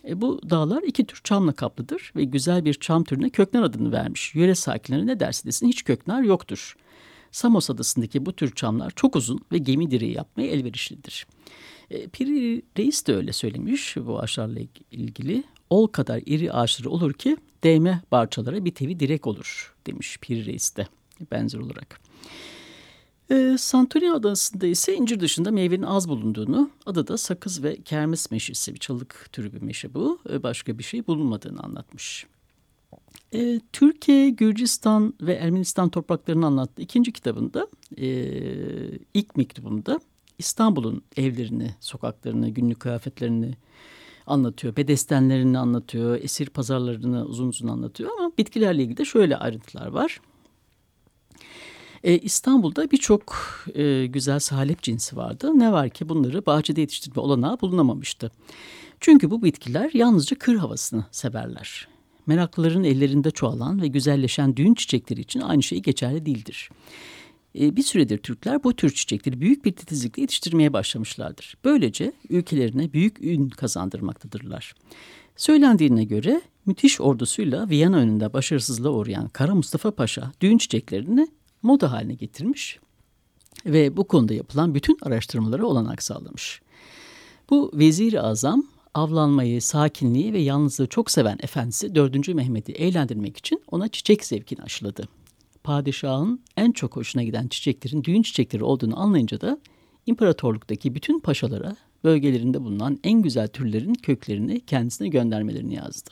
E, 0.08 0.20
bu 0.20 0.40
dağlar 0.50 0.82
iki 0.82 1.06
tür 1.06 1.20
çamla 1.24 1.52
kaplıdır 1.52 2.12
ve 2.16 2.24
güzel 2.24 2.64
bir 2.64 2.74
çam 2.74 3.04
türüne 3.04 3.30
köknar 3.30 3.62
adını 3.62 3.92
vermiş. 3.92 4.34
Yöre 4.34 4.54
sakinleri 4.54 5.06
ne 5.06 5.20
derse 5.20 5.48
desin 5.48 5.68
hiç 5.68 5.84
köknar 5.84 6.22
yoktur. 6.22 6.76
Samos 7.34 7.70
adasındaki 7.70 8.26
bu 8.26 8.32
tür 8.32 8.54
çamlar 8.54 8.92
çok 8.96 9.16
uzun 9.16 9.40
ve 9.52 9.58
gemi 9.58 9.90
direği 9.90 10.12
yapmaya 10.12 10.48
elverişlidir. 10.48 11.26
E, 11.90 12.08
Piri 12.08 12.62
Reis 12.78 13.06
de 13.06 13.16
öyle 13.16 13.32
söylemiş 13.32 13.96
bu 13.96 14.20
ağaçlarla 14.20 14.60
ilgili. 14.90 15.44
Ol 15.70 15.86
kadar 15.86 16.22
iri 16.26 16.52
ağaçları 16.52 16.90
olur 16.90 17.12
ki 17.12 17.36
değme 17.64 18.02
parçalara 18.10 18.64
bir 18.64 18.74
tevi 18.74 19.00
direk 19.00 19.26
olur 19.26 19.74
demiş 19.86 20.18
Piri 20.20 20.46
Reis 20.46 20.76
de 20.76 20.86
benzer 21.32 21.58
olarak. 21.58 22.00
E, 23.30 23.56
Santorini 23.58 24.12
adasında 24.12 24.66
ise 24.66 24.94
incir 24.94 25.20
dışında 25.20 25.50
meyvenin 25.50 25.82
az 25.82 26.08
bulunduğunu, 26.08 26.70
adada 26.86 27.18
sakız 27.18 27.62
ve 27.62 27.82
kermes 27.82 28.30
meşesi 28.30 28.74
bir 28.74 28.80
çalık 28.80 29.28
türü 29.32 29.52
bir 29.52 29.62
meşe 29.62 29.94
bu, 29.94 30.18
e, 30.30 30.42
başka 30.42 30.78
bir 30.78 30.84
şey 30.84 31.06
bulunmadığını 31.06 31.60
anlatmış. 31.60 32.26
E, 33.34 33.60
Türkiye, 33.72 34.30
Gürcistan 34.30 35.14
ve 35.20 35.34
Ermenistan 35.34 35.88
topraklarını 35.88 36.46
anlattığı 36.46 36.82
ikinci 36.82 37.12
kitabında, 37.12 37.68
e, 37.96 38.06
ilk 39.14 39.36
mektubunda 39.36 40.00
İstanbul'un 40.38 41.02
evlerini, 41.16 41.70
sokaklarını, 41.80 42.48
günlük 42.48 42.80
kıyafetlerini 42.80 43.54
anlatıyor. 44.26 44.76
Bedestenlerini 44.76 45.58
anlatıyor, 45.58 46.18
esir 46.22 46.46
pazarlarını 46.46 47.24
uzun 47.24 47.48
uzun 47.48 47.68
anlatıyor 47.68 48.10
ama 48.18 48.32
bitkilerle 48.38 48.82
ilgili 48.82 48.96
de 48.96 49.04
şöyle 49.04 49.36
ayrıntılar 49.36 49.86
var. 49.86 50.20
Ee, 52.04 52.18
İstanbul'da 52.18 52.90
birçok 52.90 53.36
e, 53.74 54.06
güzel 54.06 54.38
salep 54.38 54.82
cinsi 54.82 55.16
vardı. 55.16 55.52
Ne 55.54 55.72
var 55.72 55.90
ki 55.90 56.08
bunları 56.08 56.46
bahçede 56.46 56.80
yetiştirme 56.80 57.22
olanağı 57.22 57.60
bulunamamıştı. 57.60 58.30
Çünkü 59.00 59.30
bu 59.30 59.42
bitkiler 59.42 59.90
yalnızca 59.94 60.38
kır 60.38 60.56
havasını 60.56 61.04
severler. 61.10 61.93
Meraklıların 62.26 62.84
ellerinde 62.84 63.30
çoğalan 63.30 63.82
ve 63.82 63.88
güzelleşen 63.88 64.56
düğün 64.56 64.74
çiçekleri 64.74 65.20
için 65.20 65.40
aynı 65.40 65.62
şey 65.62 65.82
geçerli 65.82 66.26
değildir. 66.26 66.70
Ee, 67.58 67.76
bir 67.76 67.82
süredir 67.82 68.18
Türkler 68.18 68.64
bu 68.64 68.76
tür 68.76 68.90
çiçekleri 68.90 69.40
büyük 69.40 69.64
bir 69.64 69.72
titizlikle 69.72 70.22
yetiştirmeye 70.22 70.72
başlamışlardır. 70.72 71.56
Böylece 71.64 72.12
ülkelerine 72.28 72.92
büyük 72.92 73.24
ün 73.24 73.48
kazandırmaktadırlar. 73.48 74.74
Söylendiğine 75.36 76.04
göre 76.04 76.42
müthiş 76.66 77.00
ordusuyla 77.00 77.68
Viyana 77.68 77.96
önünde 77.96 78.32
başarısızlığa 78.32 78.92
uğrayan 78.92 79.28
Kara 79.28 79.54
Mustafa 79.54 79.90
Paşa 79.90 80.32
düğün 80.40 80.58
çiçeklerini 80.58 81.28
moda 81.62 81.92
haline 81.92 82.14
getirmiş 82.14 82.78
ve 83.66 83.96
bu 83.96 84.04
konuda 84.04 84.34
yapılan 84.34 84.74
bütün 84.74 84.98
araştırmalara 85.02 85.66
olanak 85.66 86.02
sağlamış. 86.02 86.60
Bu 87.50 87.70
vezir-i 87.74 88.20
azam 88.20 88.66
avlanmayı, 88.94 89.62
sakinliği 89.62 90.32
ve 90.32 90.38
yalnızlığı 90.40 90.86
çok 90.86 91.10
seven 91.10 91.38
efendisi 91.42 91.94
4. 91.94 92.28
Mehmet'i 92.28 92.72
eğlendirmek 92.72 93.36
için 93.36 93.62
ona 93.70 93.88
çiçek 93.88 94.24
zevkini 94.24 94.62
aşıladı. 94.62 95.08
Padişahın 95.64 96.40
en 96.56 96.72
çok 96.72 96.96
hoşuna 96.96 97.22
giden 97.22 97.48
çiçeklerin 97.48 98.04
düğün 98.04 98.22
çiçekleri 98.22 98.64
olduğunu 98.64 99.00
anlayınca 99.00 99.40
da 99.40 99.58
imparatorluktaki 100.06 100.94
bütün 100.94 101.20
paşalara 101.20 101.76
bölgelerinde 102.04 102.64
bulunan 102.64 102.98
en 103.04 103.22
güzel 103.22 103.48
türlerin 103.48 103.94
köklerini 103.94 104.60
kendisine 104.60 105.08
göndermelerini 105.08 105.74
yazdı. 105.74 106.10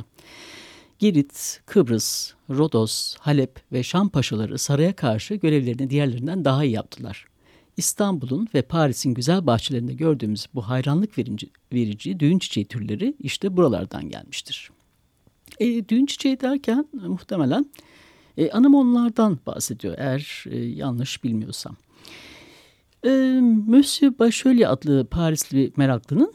Girit, 0.98 1.60
Kıbrıs, 1.66 2.32
Rodos, 2.50 3.16
Halep 3.16 3.60
ve 3.72 3.82
Şam 3.82 4.08
paşaları 4.08 4.58
saraya 4.58 4.96
karşı 4.96 5.34
görevlerini 5.34 5.90
diğerlerinden 5.90 6.44
daha 6.44 6.64
iyi 6.64 6.72
yaptılar. 6.72 7.26
İstanbul'un 7.76 8.48
ve 8.54 8.62
Paris'in 8.62 9.14
güzel 9.14 9.46
bahçelerinde 9.46 9.94
gördüğümüz 9.94 10.46
bu 10.54 10.62
hayranlık 10.62 11.18
verici, 11.18 11.50
verici 11.72 12.20
düğün 12.20 12.38
çiçeği 12.38 12.66
türleri 12.66 13.14
işte 13.18 13.56
buralardan 13.56 14.08
gelmiştir. 14.08 14.70
E, 15.58 15.88
düğün 15.88 16.06
çiçeği 16.06 16.40
derken 16.40 16.86
muhtemelen 16.92 17.66
e, 18.36 18.50
Anamonlardan 18.50 19.38
bahsediyor 19.46 19.94
eğer 19.98 20.44
e, 20.50 20.58
yanlış 20.58 21.24
bilmiyorsam. 21.24 21.76
E, 23.04 23.10
Monsieur 23.66 24.18
Bachelier 24.18 24.72
adlı 24.72 25.06
Parisli 25.10 25.72
meraklının 25.76 26.32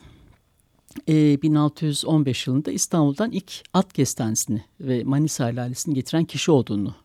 e, 1.07 1.41
1615 1.41 2.47
yılında 2.47 2.71
İstanbul'dan 2.71 3.31
ilk 3.31 3.51
at 3.73 3.93
kestanesini 3.93 4.63
ve 4.79 5.03
Manisa 5.03 5.45
lalisini 5.45 5.95
getiren 5.95 6.25
kişi 6.25 6.51
olduğunu, 6.51 6.95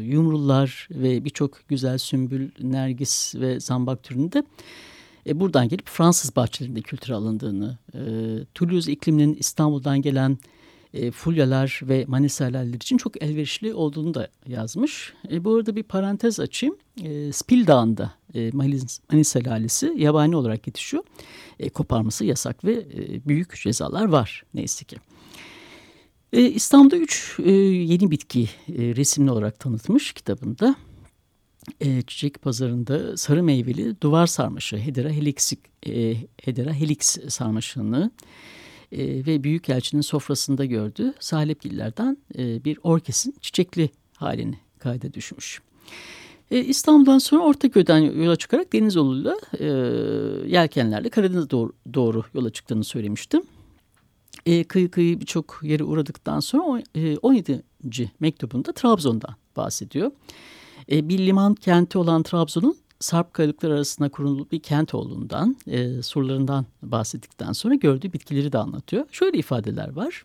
yumrular 0.00 0.88
ve 0.90 1.24
birçok 1.24 1.68
güzel 1.68 1.98
sümbül, 1.98 2.50
nergis 2.60 3.34
ve 3.34 3.60
zambak 3.60 4.02
türünde 4.02 4.44
e, 5.26 5.40
buradan 5.40 5.68
gelip 5.68 5.88
Fransız 5.88 6.36
bahçelerinde 6.36 6.80
kültüre 6.80 7.14
alındığını, 7.14 7.78
e, 7.94 8.00
Toulouse 8.54 8.92
ikliminin 8.92 9.34
İstanbul'dan 9.34 10.02
gelen 10.02 10.38
e, 10.94 11.10
fulyalar 11.10 11.80
ve 11.82 12.04
manisalerler 12.08 12.74
için 12.74 12.96
çok 12.96 13.22
elverişli 13.22 13.74
olduğunu 13.74 14.14
da 14.14 14.28
yazmış. 14.46 15.12
E, 15.30 15.44
bu 15.44 15.54
arada 15.54 15.76
bir 15.76 15.82
parantez 15.82 16.40
açayım. 16.40 16.76
E, 17.02 17.32
Spil 17.32 17.66
Dağı'nda 17.66 18.12
e, 18.34 18.50
Manisa 18.52 19.40
yabani 19.96 20.36
olarak 20.36 20.66
yetişiyor. 20.66 21.04
E, 21.60 21.68
koparması 21.68 22.24
yasak 22.24 22.64
ve 22.64 22.72
e, 22.72 23.28
büyük 23.28 23.56
cezalar 23.62 24.04
var 24.04 24.42
neyse 24.54 24.84
ki. 24.84 24.96
E, 26.32 26.42
İstanbul'da 26.42 26.96
üç 26.96 27.36
e, 27.44 27.50
yeni 27.50 28.10
bitki 28.10 28.42
e, 28.42 28.48
resimli 28.96 29.30
olarak 29.30 29.60
tanıtmış 29.60 30.12
kitabında. 30.12 30.76
E, 31.80 32.02
çiçek 32.02 32.42
pazarında 32.42 33.16
sarı 33.16 33.42
meyveli 33.42 34.00
duvar 34.00 34.26
sarmaşı 34.26 34.76
Hedera 34.76 35.10
helix, 35.10 35.52
e, 35.86 36.16
Hedera 36.42 36.72
helix 36.72 37.18
sarmaşığını 37.28 38.10
ve 38.92 39.44
Büyükelçinin 39.44 40.02
sofrasında 40.02 40.64
gördüğü 40.64 41.14
salepgillerden 41.20 42.16
bir 42.38 42.78
orkesin 42.82 43.34
çiçekli 43.40 43.90
halini 44.16 44.58
kayda 44.78 45.12
düşmüş. 45.12 45.60
İstanbul'dan 46.50 47.18
sonra 47.18 47.42
Ortaköy'den 47.42 47.98
yola 47.98 48.36
çıkarak 48.36 48.72
deniz 48.72 48.94
yoluyla 48.94 49.36
e, 49.58 49.64
yelkenlerle 50.48 51.08
Karadeniz'e 51.08 51.50
doğru, 51.50 51.72
doğru 51.94 52.24
yola 52.34 52.50
çıktığını 52.50 52.84
söylemiştim. 52.84 53.42
E, 54.46 54.64
kıyı 54.64 54.90
kıyı 54.90 55.20
birçok 55.20 55.60
yere 55.62 55.84
uğradıktan 55.84 56.40
sonra 56.40 56.82
e, 56.94 57.16
17. 57.16 57.62
mektubunda 58.20 58.72
Trabzon'dan 58.72 59.34
bahsediyor. 59.56 60.10
E, 60.90 61.08
bir 61.08 61.18
liman 61.18 61.54
kenti 61.54 61.98
olan 61.98 62.22
Trabzon'un 62.22 62.76
Sarp 63.00 63.34
kayalıklar 63.34 63.70
arasında 63.70 64.08
kurulmuş 64.08 64.52
bir 64.52 64.60
kent 64.60 64.94
olduğundan, 64.94 65.56
e, 65.66 66.02
surlarından 66.02 66.66
bahsettikten 66.82 67.52
sonra 67.52 67.74
gördüğü 67.74 68.12
bitkileri 68.12 68.52
de 68.52 68.58
anlatıyor. 68.58 69.06
Şöyle 69.12 69.38
ifadeler 69.38 69.92
var. 69.92 70.24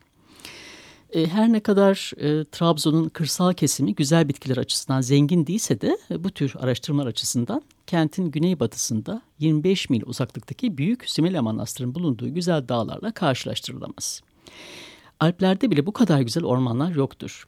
E, 1.11 1.27
her 1.27 1.53
ne 1.53 1.59
kadar 1.59 2.11
e, 2.17 2.45
Trabzon'un 2.45 3.09
kırsal 3.09 3.53
kesimi 3.53 3.95
güzel 3.95 4.27
bitkiler 4.27 4.57
açısından 4.57 5.01
zengin 5.01 5.47
değilse 5.47 5.81
de 5.81 5.97
e, 6.11 6.23
bu 6.23 6.29
tür 6.29 6.53
araştırmalar 6.59 7.07
açısından 7.07 7.61
kentin 7.87 8.31
güneybatısında 8.31 9.21
25 9.39 9.89
mil 9.89 10.01
uzaklıktaki 10.05 10.77
Büyük 10.77 11.09
Sümele 11.09 11.39
Manastırı'nın 11.39 11.95
bulunduğu 11.95 12.33
güzel 12.33 12.67
dağlarla 12.67 13.11
karşılaştırılamaz. 13.11 14.21
Alplerde 15.19 15.71
bile 15.71 15.85
bu 15.85 15.93
kadar 15.93 16.21
güzel 16.21 16.43
ormanlar 16.43 16.95
yoktur. 16.95 17.47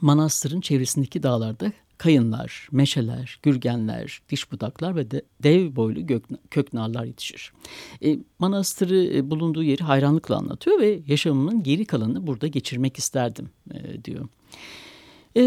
Manastırın 0.00 0.60
çevresindeki 0.60 1.22
dağlarda 1.22 1.72
kayınlar, 1.98 2.68
meşeler, 2.72 3.38
gürgenler, 3.42 4.22
diş 4.28 4.52
budaklar 4.52 4.96
ve 4.96 5.10
de 5.10 5.22
dev 5.42 5.76
boylu 5.76 6.06
gök, 6.06 6.24
köknarlar 6.50 7.04
yetişir. 7.04 7.52
E, 8.04 8.18
manastırı 8.38 9.16
e, 9.16 9.30
bulunduğu 9.30 9.62
yeri 9.62 9.84
hayranlıkla 9.84 10.36
anlatıyor 10.36 10.80
ve 10.80 11.00
yaşamımın 11.06 11.62
geri 11.62 11.84
kalanını 11.84 12.26
burada 12.26 12.46
geçirmek 12.46 12.96
isterdim 12.98 13.50
e, 13.74 14.04
diyor. 14.04 14.28
E, 15.36 15.42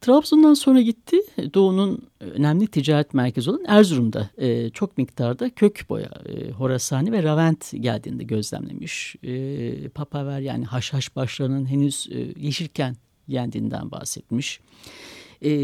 Trabzon'dan 0.00 0.54
sonra 0.54 0.80
gitti. 0.80 1.16
Doğu'nun 1.54 2.02
önemli 2.20 2.66
ticaret 2.66 3.14
merkezi 3.14 3.50
olan 3.50 3.64
Erzurum'da 3.66 4.30
e, 4.38 4.70
çok 4.70 4.98
miktarda 4.98 5.50
kök 5.50 5.86
boya, 5.88 6.10
e, 6.26 6.50
Horasani 6.50 7.12
ve 7.12 7.22
Ravent 7.22 7.72
geldiğinde 7.80 8.24
gözlemlemiş. 8.24 9.16
E, 9.22 9.88
papaver 9.88 10.40
yani 10.40 10.64
haşhaş 10.64 11.16
başlarının 11.16 11.66
henüz 11.66 12.08
e, 12.10 12.18
yeşilken 12.36 12.96
yendiğinden 13.28 13.90
bahsetmiş. 13.90 14.60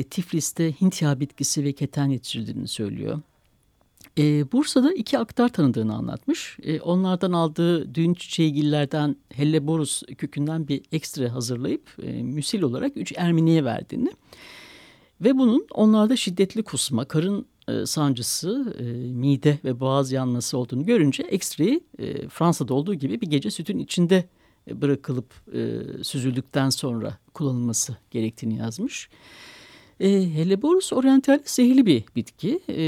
Tiflis'te 0.02 0.72
Hint 0.80 1.02
yağı 1.02 1.20
bitkisi 1.20 1.64
ve 1.64 1.72
keten 1.72 2.06
yetiştirdiğini 2.06 2.68
söylüyor. 2.68 3.20
E, 4.18 4.52
Bursa'da 4.52 4.92
iki 4.92 5.18
aktar 5.18 5.48
tanıdığını 5.48 5.94
anlatmış. 5.94 6.58
E, 6.62 6.80
onlardan 6.80 7.32
aldığı 7.32 7.94
düğün 7.94 8.14
çiçeğigillerden 8.14 9.16
Helleborus 9.34 10.02
kökünden 10.18 10.68
bir 10.68 10.82
ekstra 10.92 11.34
hazırlayıp 11.34 11.82
e, 12.02 12.22
müsil 12.22 12.62
olarak 12.62 12.96
üç 12.96 13.12
Ermeni'ye 13.16 13.64
verdiğini 13.64 14.10
ve 15.20 15.38
bunun 15.38 15.66
onlarda 15.70 16.16
şiddetli 16.16 16.62
kusma, 16.62 17.04
karın 17.04 17.46
e, 17.68 17.86
sancısı, 17.86 18.76
e, 18.78 18.82
mide 19.12 19.58
ve 19.64 19.80
boğaz 19.80 20.12
yanması 20.12 20.58
olduğunu 20.58 20.86
görünce 20.86 21.22
ekstrayı 21.22 21.80
e, 21.98 22.28
Fransa'da 22.28 22.74
olduğu 22.74 22.94
gibi 22.94 23.20
bir 23.20 23.26
gece 23.26 23.50
sütün 23.50 23.78
içinde 23.78 24.24
bırakılıp 24.70 25.34
e, 25.54 25.80
süzüldükten 26.04 26.70
sonra 26.70 27.18
kullanılması 27.34 27.96
gerektiğini 28.10 28.56
yazmış. 28.56 29.08
E, 29.08 29.57
Helleborus 29.98 30.92
orientalis 30.92 31.50
zehirli 31.50 31.87
bir 31.87 32.04
bitki. 32.16 32.61
E, 32.68 32.82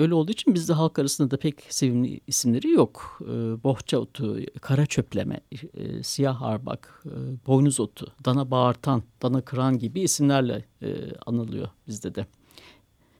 öyle 0.00 0.14
olduğu 0.14 0.32
için 0.32 0.54
bizde 0.54 0.72
halk 0.72 0.98
arasında 0.98 1.30
da 1.30 1.36
pek 1.36 1.60
sevimli 1.68 2.20
isimleri 2.26 2.70
yok. 2.70 3.18
E, 3.22 3.26
bohça 3.64 3.98
otu, 3.98 4.38
kara 4.60 4.86
çöpleme, 4.86 5.40
e, 5.74 6.02
siyah 6.02 6.40
harbak, 6.40 7.04
e, 7.06 7.46
boynuz 7.46 7.80
otu, 7.80 8.12
dana 8.24 8.50
bağırtan, 8.50 9.02
dana 9.22 9.40
kıran 9.40 9.78
gibi 9.78 10.00
isimlerle 10.00 10.64
e, 10.82 10.88
anılıyor 11.26 11.68
bizde 11.88 12.14
de. 12.14 12.26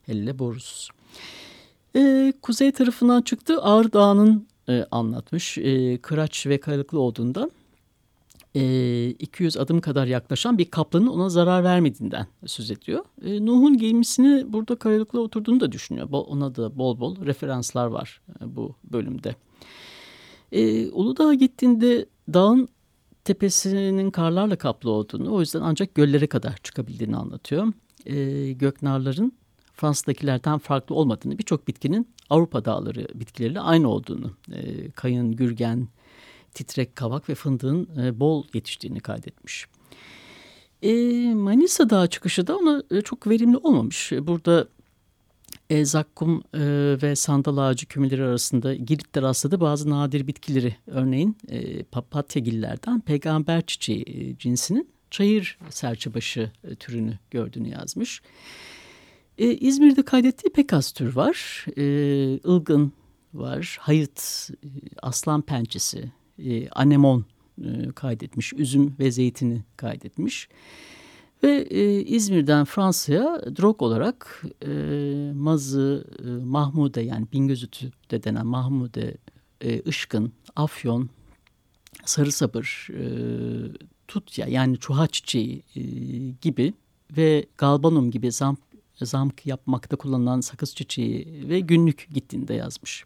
Helleborus. 0.07 0.89
E, 1.97 2.33
kuzey 2.43 2.73
tarafından 2.73 3.23
çıktı 3.23 3.63
Ağrı 3.63 3.93
Dağı'nın 3.93 4.47
e, 4.69 4.85
anlatmış. 4.91 5.59
E, 5.59 5.99
kıraç 5.99 6.47
ve 6.47 6.61
kayalıklı 6.61 7.01
olduğundan 7.01 7.51
e, 8.57 9.11
200 9.11 9.57
adım 9.57 9.81
kadar 9.81 10.07
yaklaşan 10.07 10.59
bir 10.59 10.71
kaplanın 10.71 11.07
ona 11.07 11.29
zarar 11.29 11.65
vermediğinden 11.65 12.27
söz 12.47 12.71
ediyor. 12.71 13.05
Nuh'un 13.23 13.77
gemisini 13.79 14.53
burada 14.53 14.77
kayalıkla 14.77 15.21
oturduğunu 15.21 15.61
da 15.61 15.73
düşünüyor. 15.73 16.09
Ona 16.11 16.55
da 16.55 16.79
bol 16.79 17.01
bol 17.01 17.27
referanslar 17.27 17.87
var 17.87 18.21
bu 18.41 18.75
bölümde. 18.85 19.35
E, 20.53 20.91
Uludağ'a 20.91 21.35
gittiğinde 21.35 22.07
dağın 22.33 22.69
tepesinin 23.25 24.11
karlarla 24.11 24.57
kaplı 24.57 24.91
olduğunu 24.91 25.35
o 25.35 25.41
yüzden 25.41 25.61
ancak 25.61 25.95
göllere 25.95 26.27
kadar 26.27 26.57
çıkabildiğini 26.63 27.17
anlatıyor. 27.17 27.73
E, 28.07 28.53
göknarların 28.53 29.33
Fransa'dakilerden 29.73 30.59
farklı 30.59 30.95
olmadığını 30.95 31.39
birçok 31.39 31.69
bitkinin 31.69 32.09
Avrupa 32.31 32.65
dağları 32.65 33.09
bitkileriyle 33.15 33.61
aynı 33.61 33.89
olduğunu 33.89 34.33
kayın, 34.95 35.33
gürgen, 35.33 35.89
titrek 36.57 36.97
kavak 36.97 37.29
ve 37.29 37.35
fındığın 37.35 37.89
e, 38.03 38.21
bol 38.21 38.45
yetiştiğini 38.55 39.01
kaydetmiş. 39.01 39.67
E, 40.83 40.93
Manisa 41.35 41.91
Dağı 41.91 42.09
çıkışı 42.09 42.47
da 42.47 42.57
ona 42.57 42.83
e, 42.91 43.01
çok 43.01 43.27
verimli 43.27 43.57
olmamış. 43.57 44.13
Burada 44.13 44.69
e, 45.71 45.85
zakkum 45.85 46.43
e, 46.55 46.61
ve 47.03 47.17
sandal 47.17 47.57
ağacı 47.57 47.87
kümeleri 47.87 48.25
arasında 48.25 48.75
Girit'te 48.75 49.23
rastladığı 49.23 49.61
bazı 49.61 49.91
nadir 49.91 50.27
bitkileri 50.27 50.77
örneğin 50.87 51.37
e, 51.49 51.83
papatyagillerden 51.83 53.01
peygamber 53.01 53.67
çiçeği 53.67 54.37
cinsinin 54.39 54.89
çayır 55.11 55.59
serçebaşı 55.71 56.51
e, 56.65 56.75
türünü 56.75 57.19
gördüğünü 57.31 57.69
yazmış. 57.69 58.23
İzmir'de 59.39 60.03
kaydettiği 60.03 60.53
pek 60.53 60.73
az 60.73 60.93
tür 60.93 61.17
var. 61.17 61.67
E, 61.79 62.39
var, 63.35 63.79
hayıt, 63.81 64.51
aslan 65.03 65.43
pençesi, 65.43 66.13
e, 66.39 66.69
anemon 66.69 67.25
e, 67.65 67.93
kaydetmiş, 67.95 68.53
üzüm 68.53 68.95
ve 68.99 69.11
zeytini 69.11 69.65
kaydetmiş. 69.77 70.49
Ve 71.43 71.67
e, 71.71 72.01
İzmir'den 72.01 72.65
Fransa'ya 72.65 73.41
drog 73.59 73.83
olarak 73.83 74.45
e, 74.67 74.71
mazı, 75.35 76.05
e, 76.25 76.45
mahmude 76.45 77.01
yani 77.01 77.27
bingözütü 77.33 77.93
de 78.11 78.23
denen 78.23 78.47
mahmude, 78.47 79.17
e, 79.61 79.83
ışkın, 79.89 80.33
afyon, 80.57 81.09
sarı 82.05 82.33
sabır, 82.33 82.89
e, 82.91 83.03
tutya 84.09 84.47
yani 84.47 84.79
çuha 84.79 85.07
çiçeği 85.07 85.63
e, 85.77 85.81
gibi 86.41 86.75
ve 87.17 87.47
galbanum 87.59 88.11
gibi 88.11 88.33
zamk, 88.33 88.59
zamk 89.03 89.47
yapmakta 89.47 89.97
kullanılan 89.97 90.41
sakız 90.41 90.75
çiçeği 90.75 91.45
ve 91.49 91.61
günlük 91.61 92.09
gittiğinde 92.15 92.55
yazmış. 92.55 93.05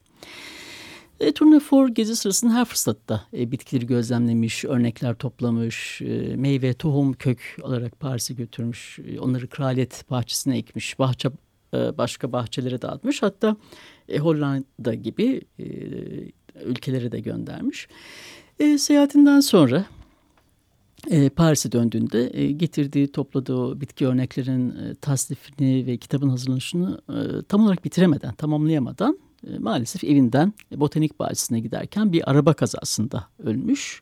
E, 1.20 1.33
Turnefor 1.33 1.88
gezi 1.88 2.16
sırasında 2.16 2.54
her 2.54 2.64
fırsatta 2.64 3.22
e, 3.37 3.52
bitkileri 3.52 3.87
gözlemlemiş, 3.87 4.64
örnekler 4.64 5.14
toplamış, 5.14 6.02
e, 6.02 6.37
meyve, 6.37 6.74
tohum, 6.74 7.12
kök 7.12 7.56
alarak 7.62 8.00
Paris'e 8.00 8.35
götürmüş. 8.35 8.98
E, 8.98 9.20
onları 9.20 9.48
kraliyet 9.48 10.11
bahçesine 10.11 10.59
ekmiş, 10.59 10.98
bahçe 10.98 11.28
e, 11.74 11.98
başka 11.98 12.33
bahçelere 12.33 12.83
dağıtmış. 12.83 13.22
Hatta 13.22 13.56
e, 14.09 14.18
Hollanda 14.18 14.94
gibi 14.94 15.40
e, 15.59 15.64
ülkelere 16.64 17.12
de 17.12 17.20
göndermiş. 17.20 17.88
E, 18.59 18.78
seyahatinden 18.78 19.40
sonra 19.40 19.85
e, 21.11 21.28
Paris'e 21.28 21.72
döndüğünde 21.72 22.30
e, 22.40 22.52
getirdiği, 22.52 23.12
topladığı 23.12 23.80
bitki 23.80 24.06
örneklerin 24.06 24.70
e, 24.70 24.94
tasnifini 24.94 25.87
ve 25.87 25.96
kitabın 25.96 26.28
hazırlanışını 26.28 27.00
e, 27.09 27.42
tam 27.42 27.64
olarak 27.64 27.85
bitiremeden, 27.85 28.35
tamamlayamadan 28.35 29.18
maalesef 29.59 30.05
evinden 30.05 30.53
botanik 30.76 31.18
bahçesine 31.18 31.61
giderken 31.61 32.12
bir 32.12 32.31
araba 32.31 32.53
kazasında 32.55 33.29
ölmüş. 33.38 34.00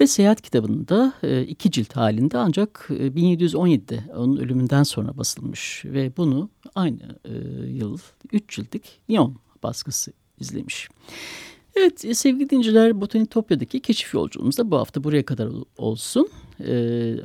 Ve 0.00 0.06
seyahat 0.06 0.42
kitabında 0.42 1.12
e, 1.22 1.42
iki 1.42 1.70
cilt 1.70 1.96
halinde 1.96 2.38
ancak 2.38 2.86
1717'de 2.90 4.04
e, 4.12 4.16
onun 4.16 4.36
ölümünden 4.36 4.82
sonra 4.82 5.16
basılmış. 5.16 5.84
Ve 5.84 6.16
bunu 6.16 6.50
aynı 6.74 7.18
yıl 7.66 7.98
üç 8.32 8.56
ciltlik 8.56 9.00
Lyon 9.10 9.36
baskısı 9.62 10.12
izlemiş. 10.40 10.88
Evet 11.76 12.16
sevgili 12.16 12.50
dinciler 12.50 13.00
Botanitopya'daki 13.00 13.80
keşif 13.80 14.14
yolculuğumuz 14.14 14.58
da 14.58 14.70
bu 14.70 14.76
hafta 14.78 15.04
buraya 15.04 15.24
kadar 15.24 15.48
olsun. 15.76 16.28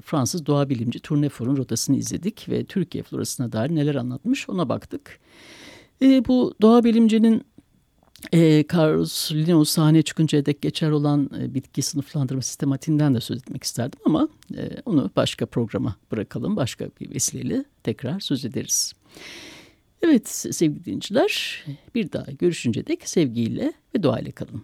Fransız 0.01 0.45
doğa 0.45 0.69
bilimci 0.69 0.99
Tournefort'un 0.99 1.57
rotasını 1.57 1.97
izledik 1.97 2.49
ve 2.49 2.65
Türkiye 2.65 3.03
florasına 3.03 3.51
dair 3.51 3.75
neler 3.75 3.95
anlatmış 3.95 4.49
ona 4.49 4.69
baktık. 4.69 5.19
E, 6.03 6.25
bu 6.25 6.53
doğa 6.61 6.83
bilimcinin 6.83 7.45
e, 8.33 8.63
Carlos 8.73 9.31
Linnaeus 9.31 9.69
sahneye 9.69 10.01
çıkıncaya 10.01 10.45
dek 10.45 10.61
geçer 10.61 10.89
olan 10.89 11.29
e, 11.39 11.53
bitki 11.53 11.81
sınıflandırma 11.81 12.41
sistematiğinden 12.41 13.15
de 13.15 13.21
söz 13.21 13.37
etmek 13.37 13.63
isterdim 13.63 13.99
ama 14.05 14.27
e, 14.57 14.81
onu 14.85 15.09
başka 15.15 15.45
programa 15.45 15.95
bırakalım. 16.11 16.55
Başka 16.55 16.85
bir 17.01 17.15
vesileyle 17.15 17.65
tekrar 17.83 18.19
söz 18.19 18.45
ederiz. 18.45 18.93
Evet 20.01 20.29
sevgili 20.29 20.85
dinleyiciler 20.85 21.63
bir 21.95 22.11
daha 22.11 22.31
görüşünce 22.31 22.87
dek 22.87 23.09
sevgiyle 23.09 23.73
ve 23.95 24.03
doğayla 24.03 24.31
kalın. 24.31 24.63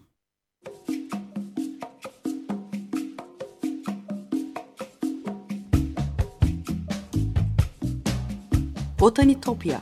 Botanitopya 8.99 9.81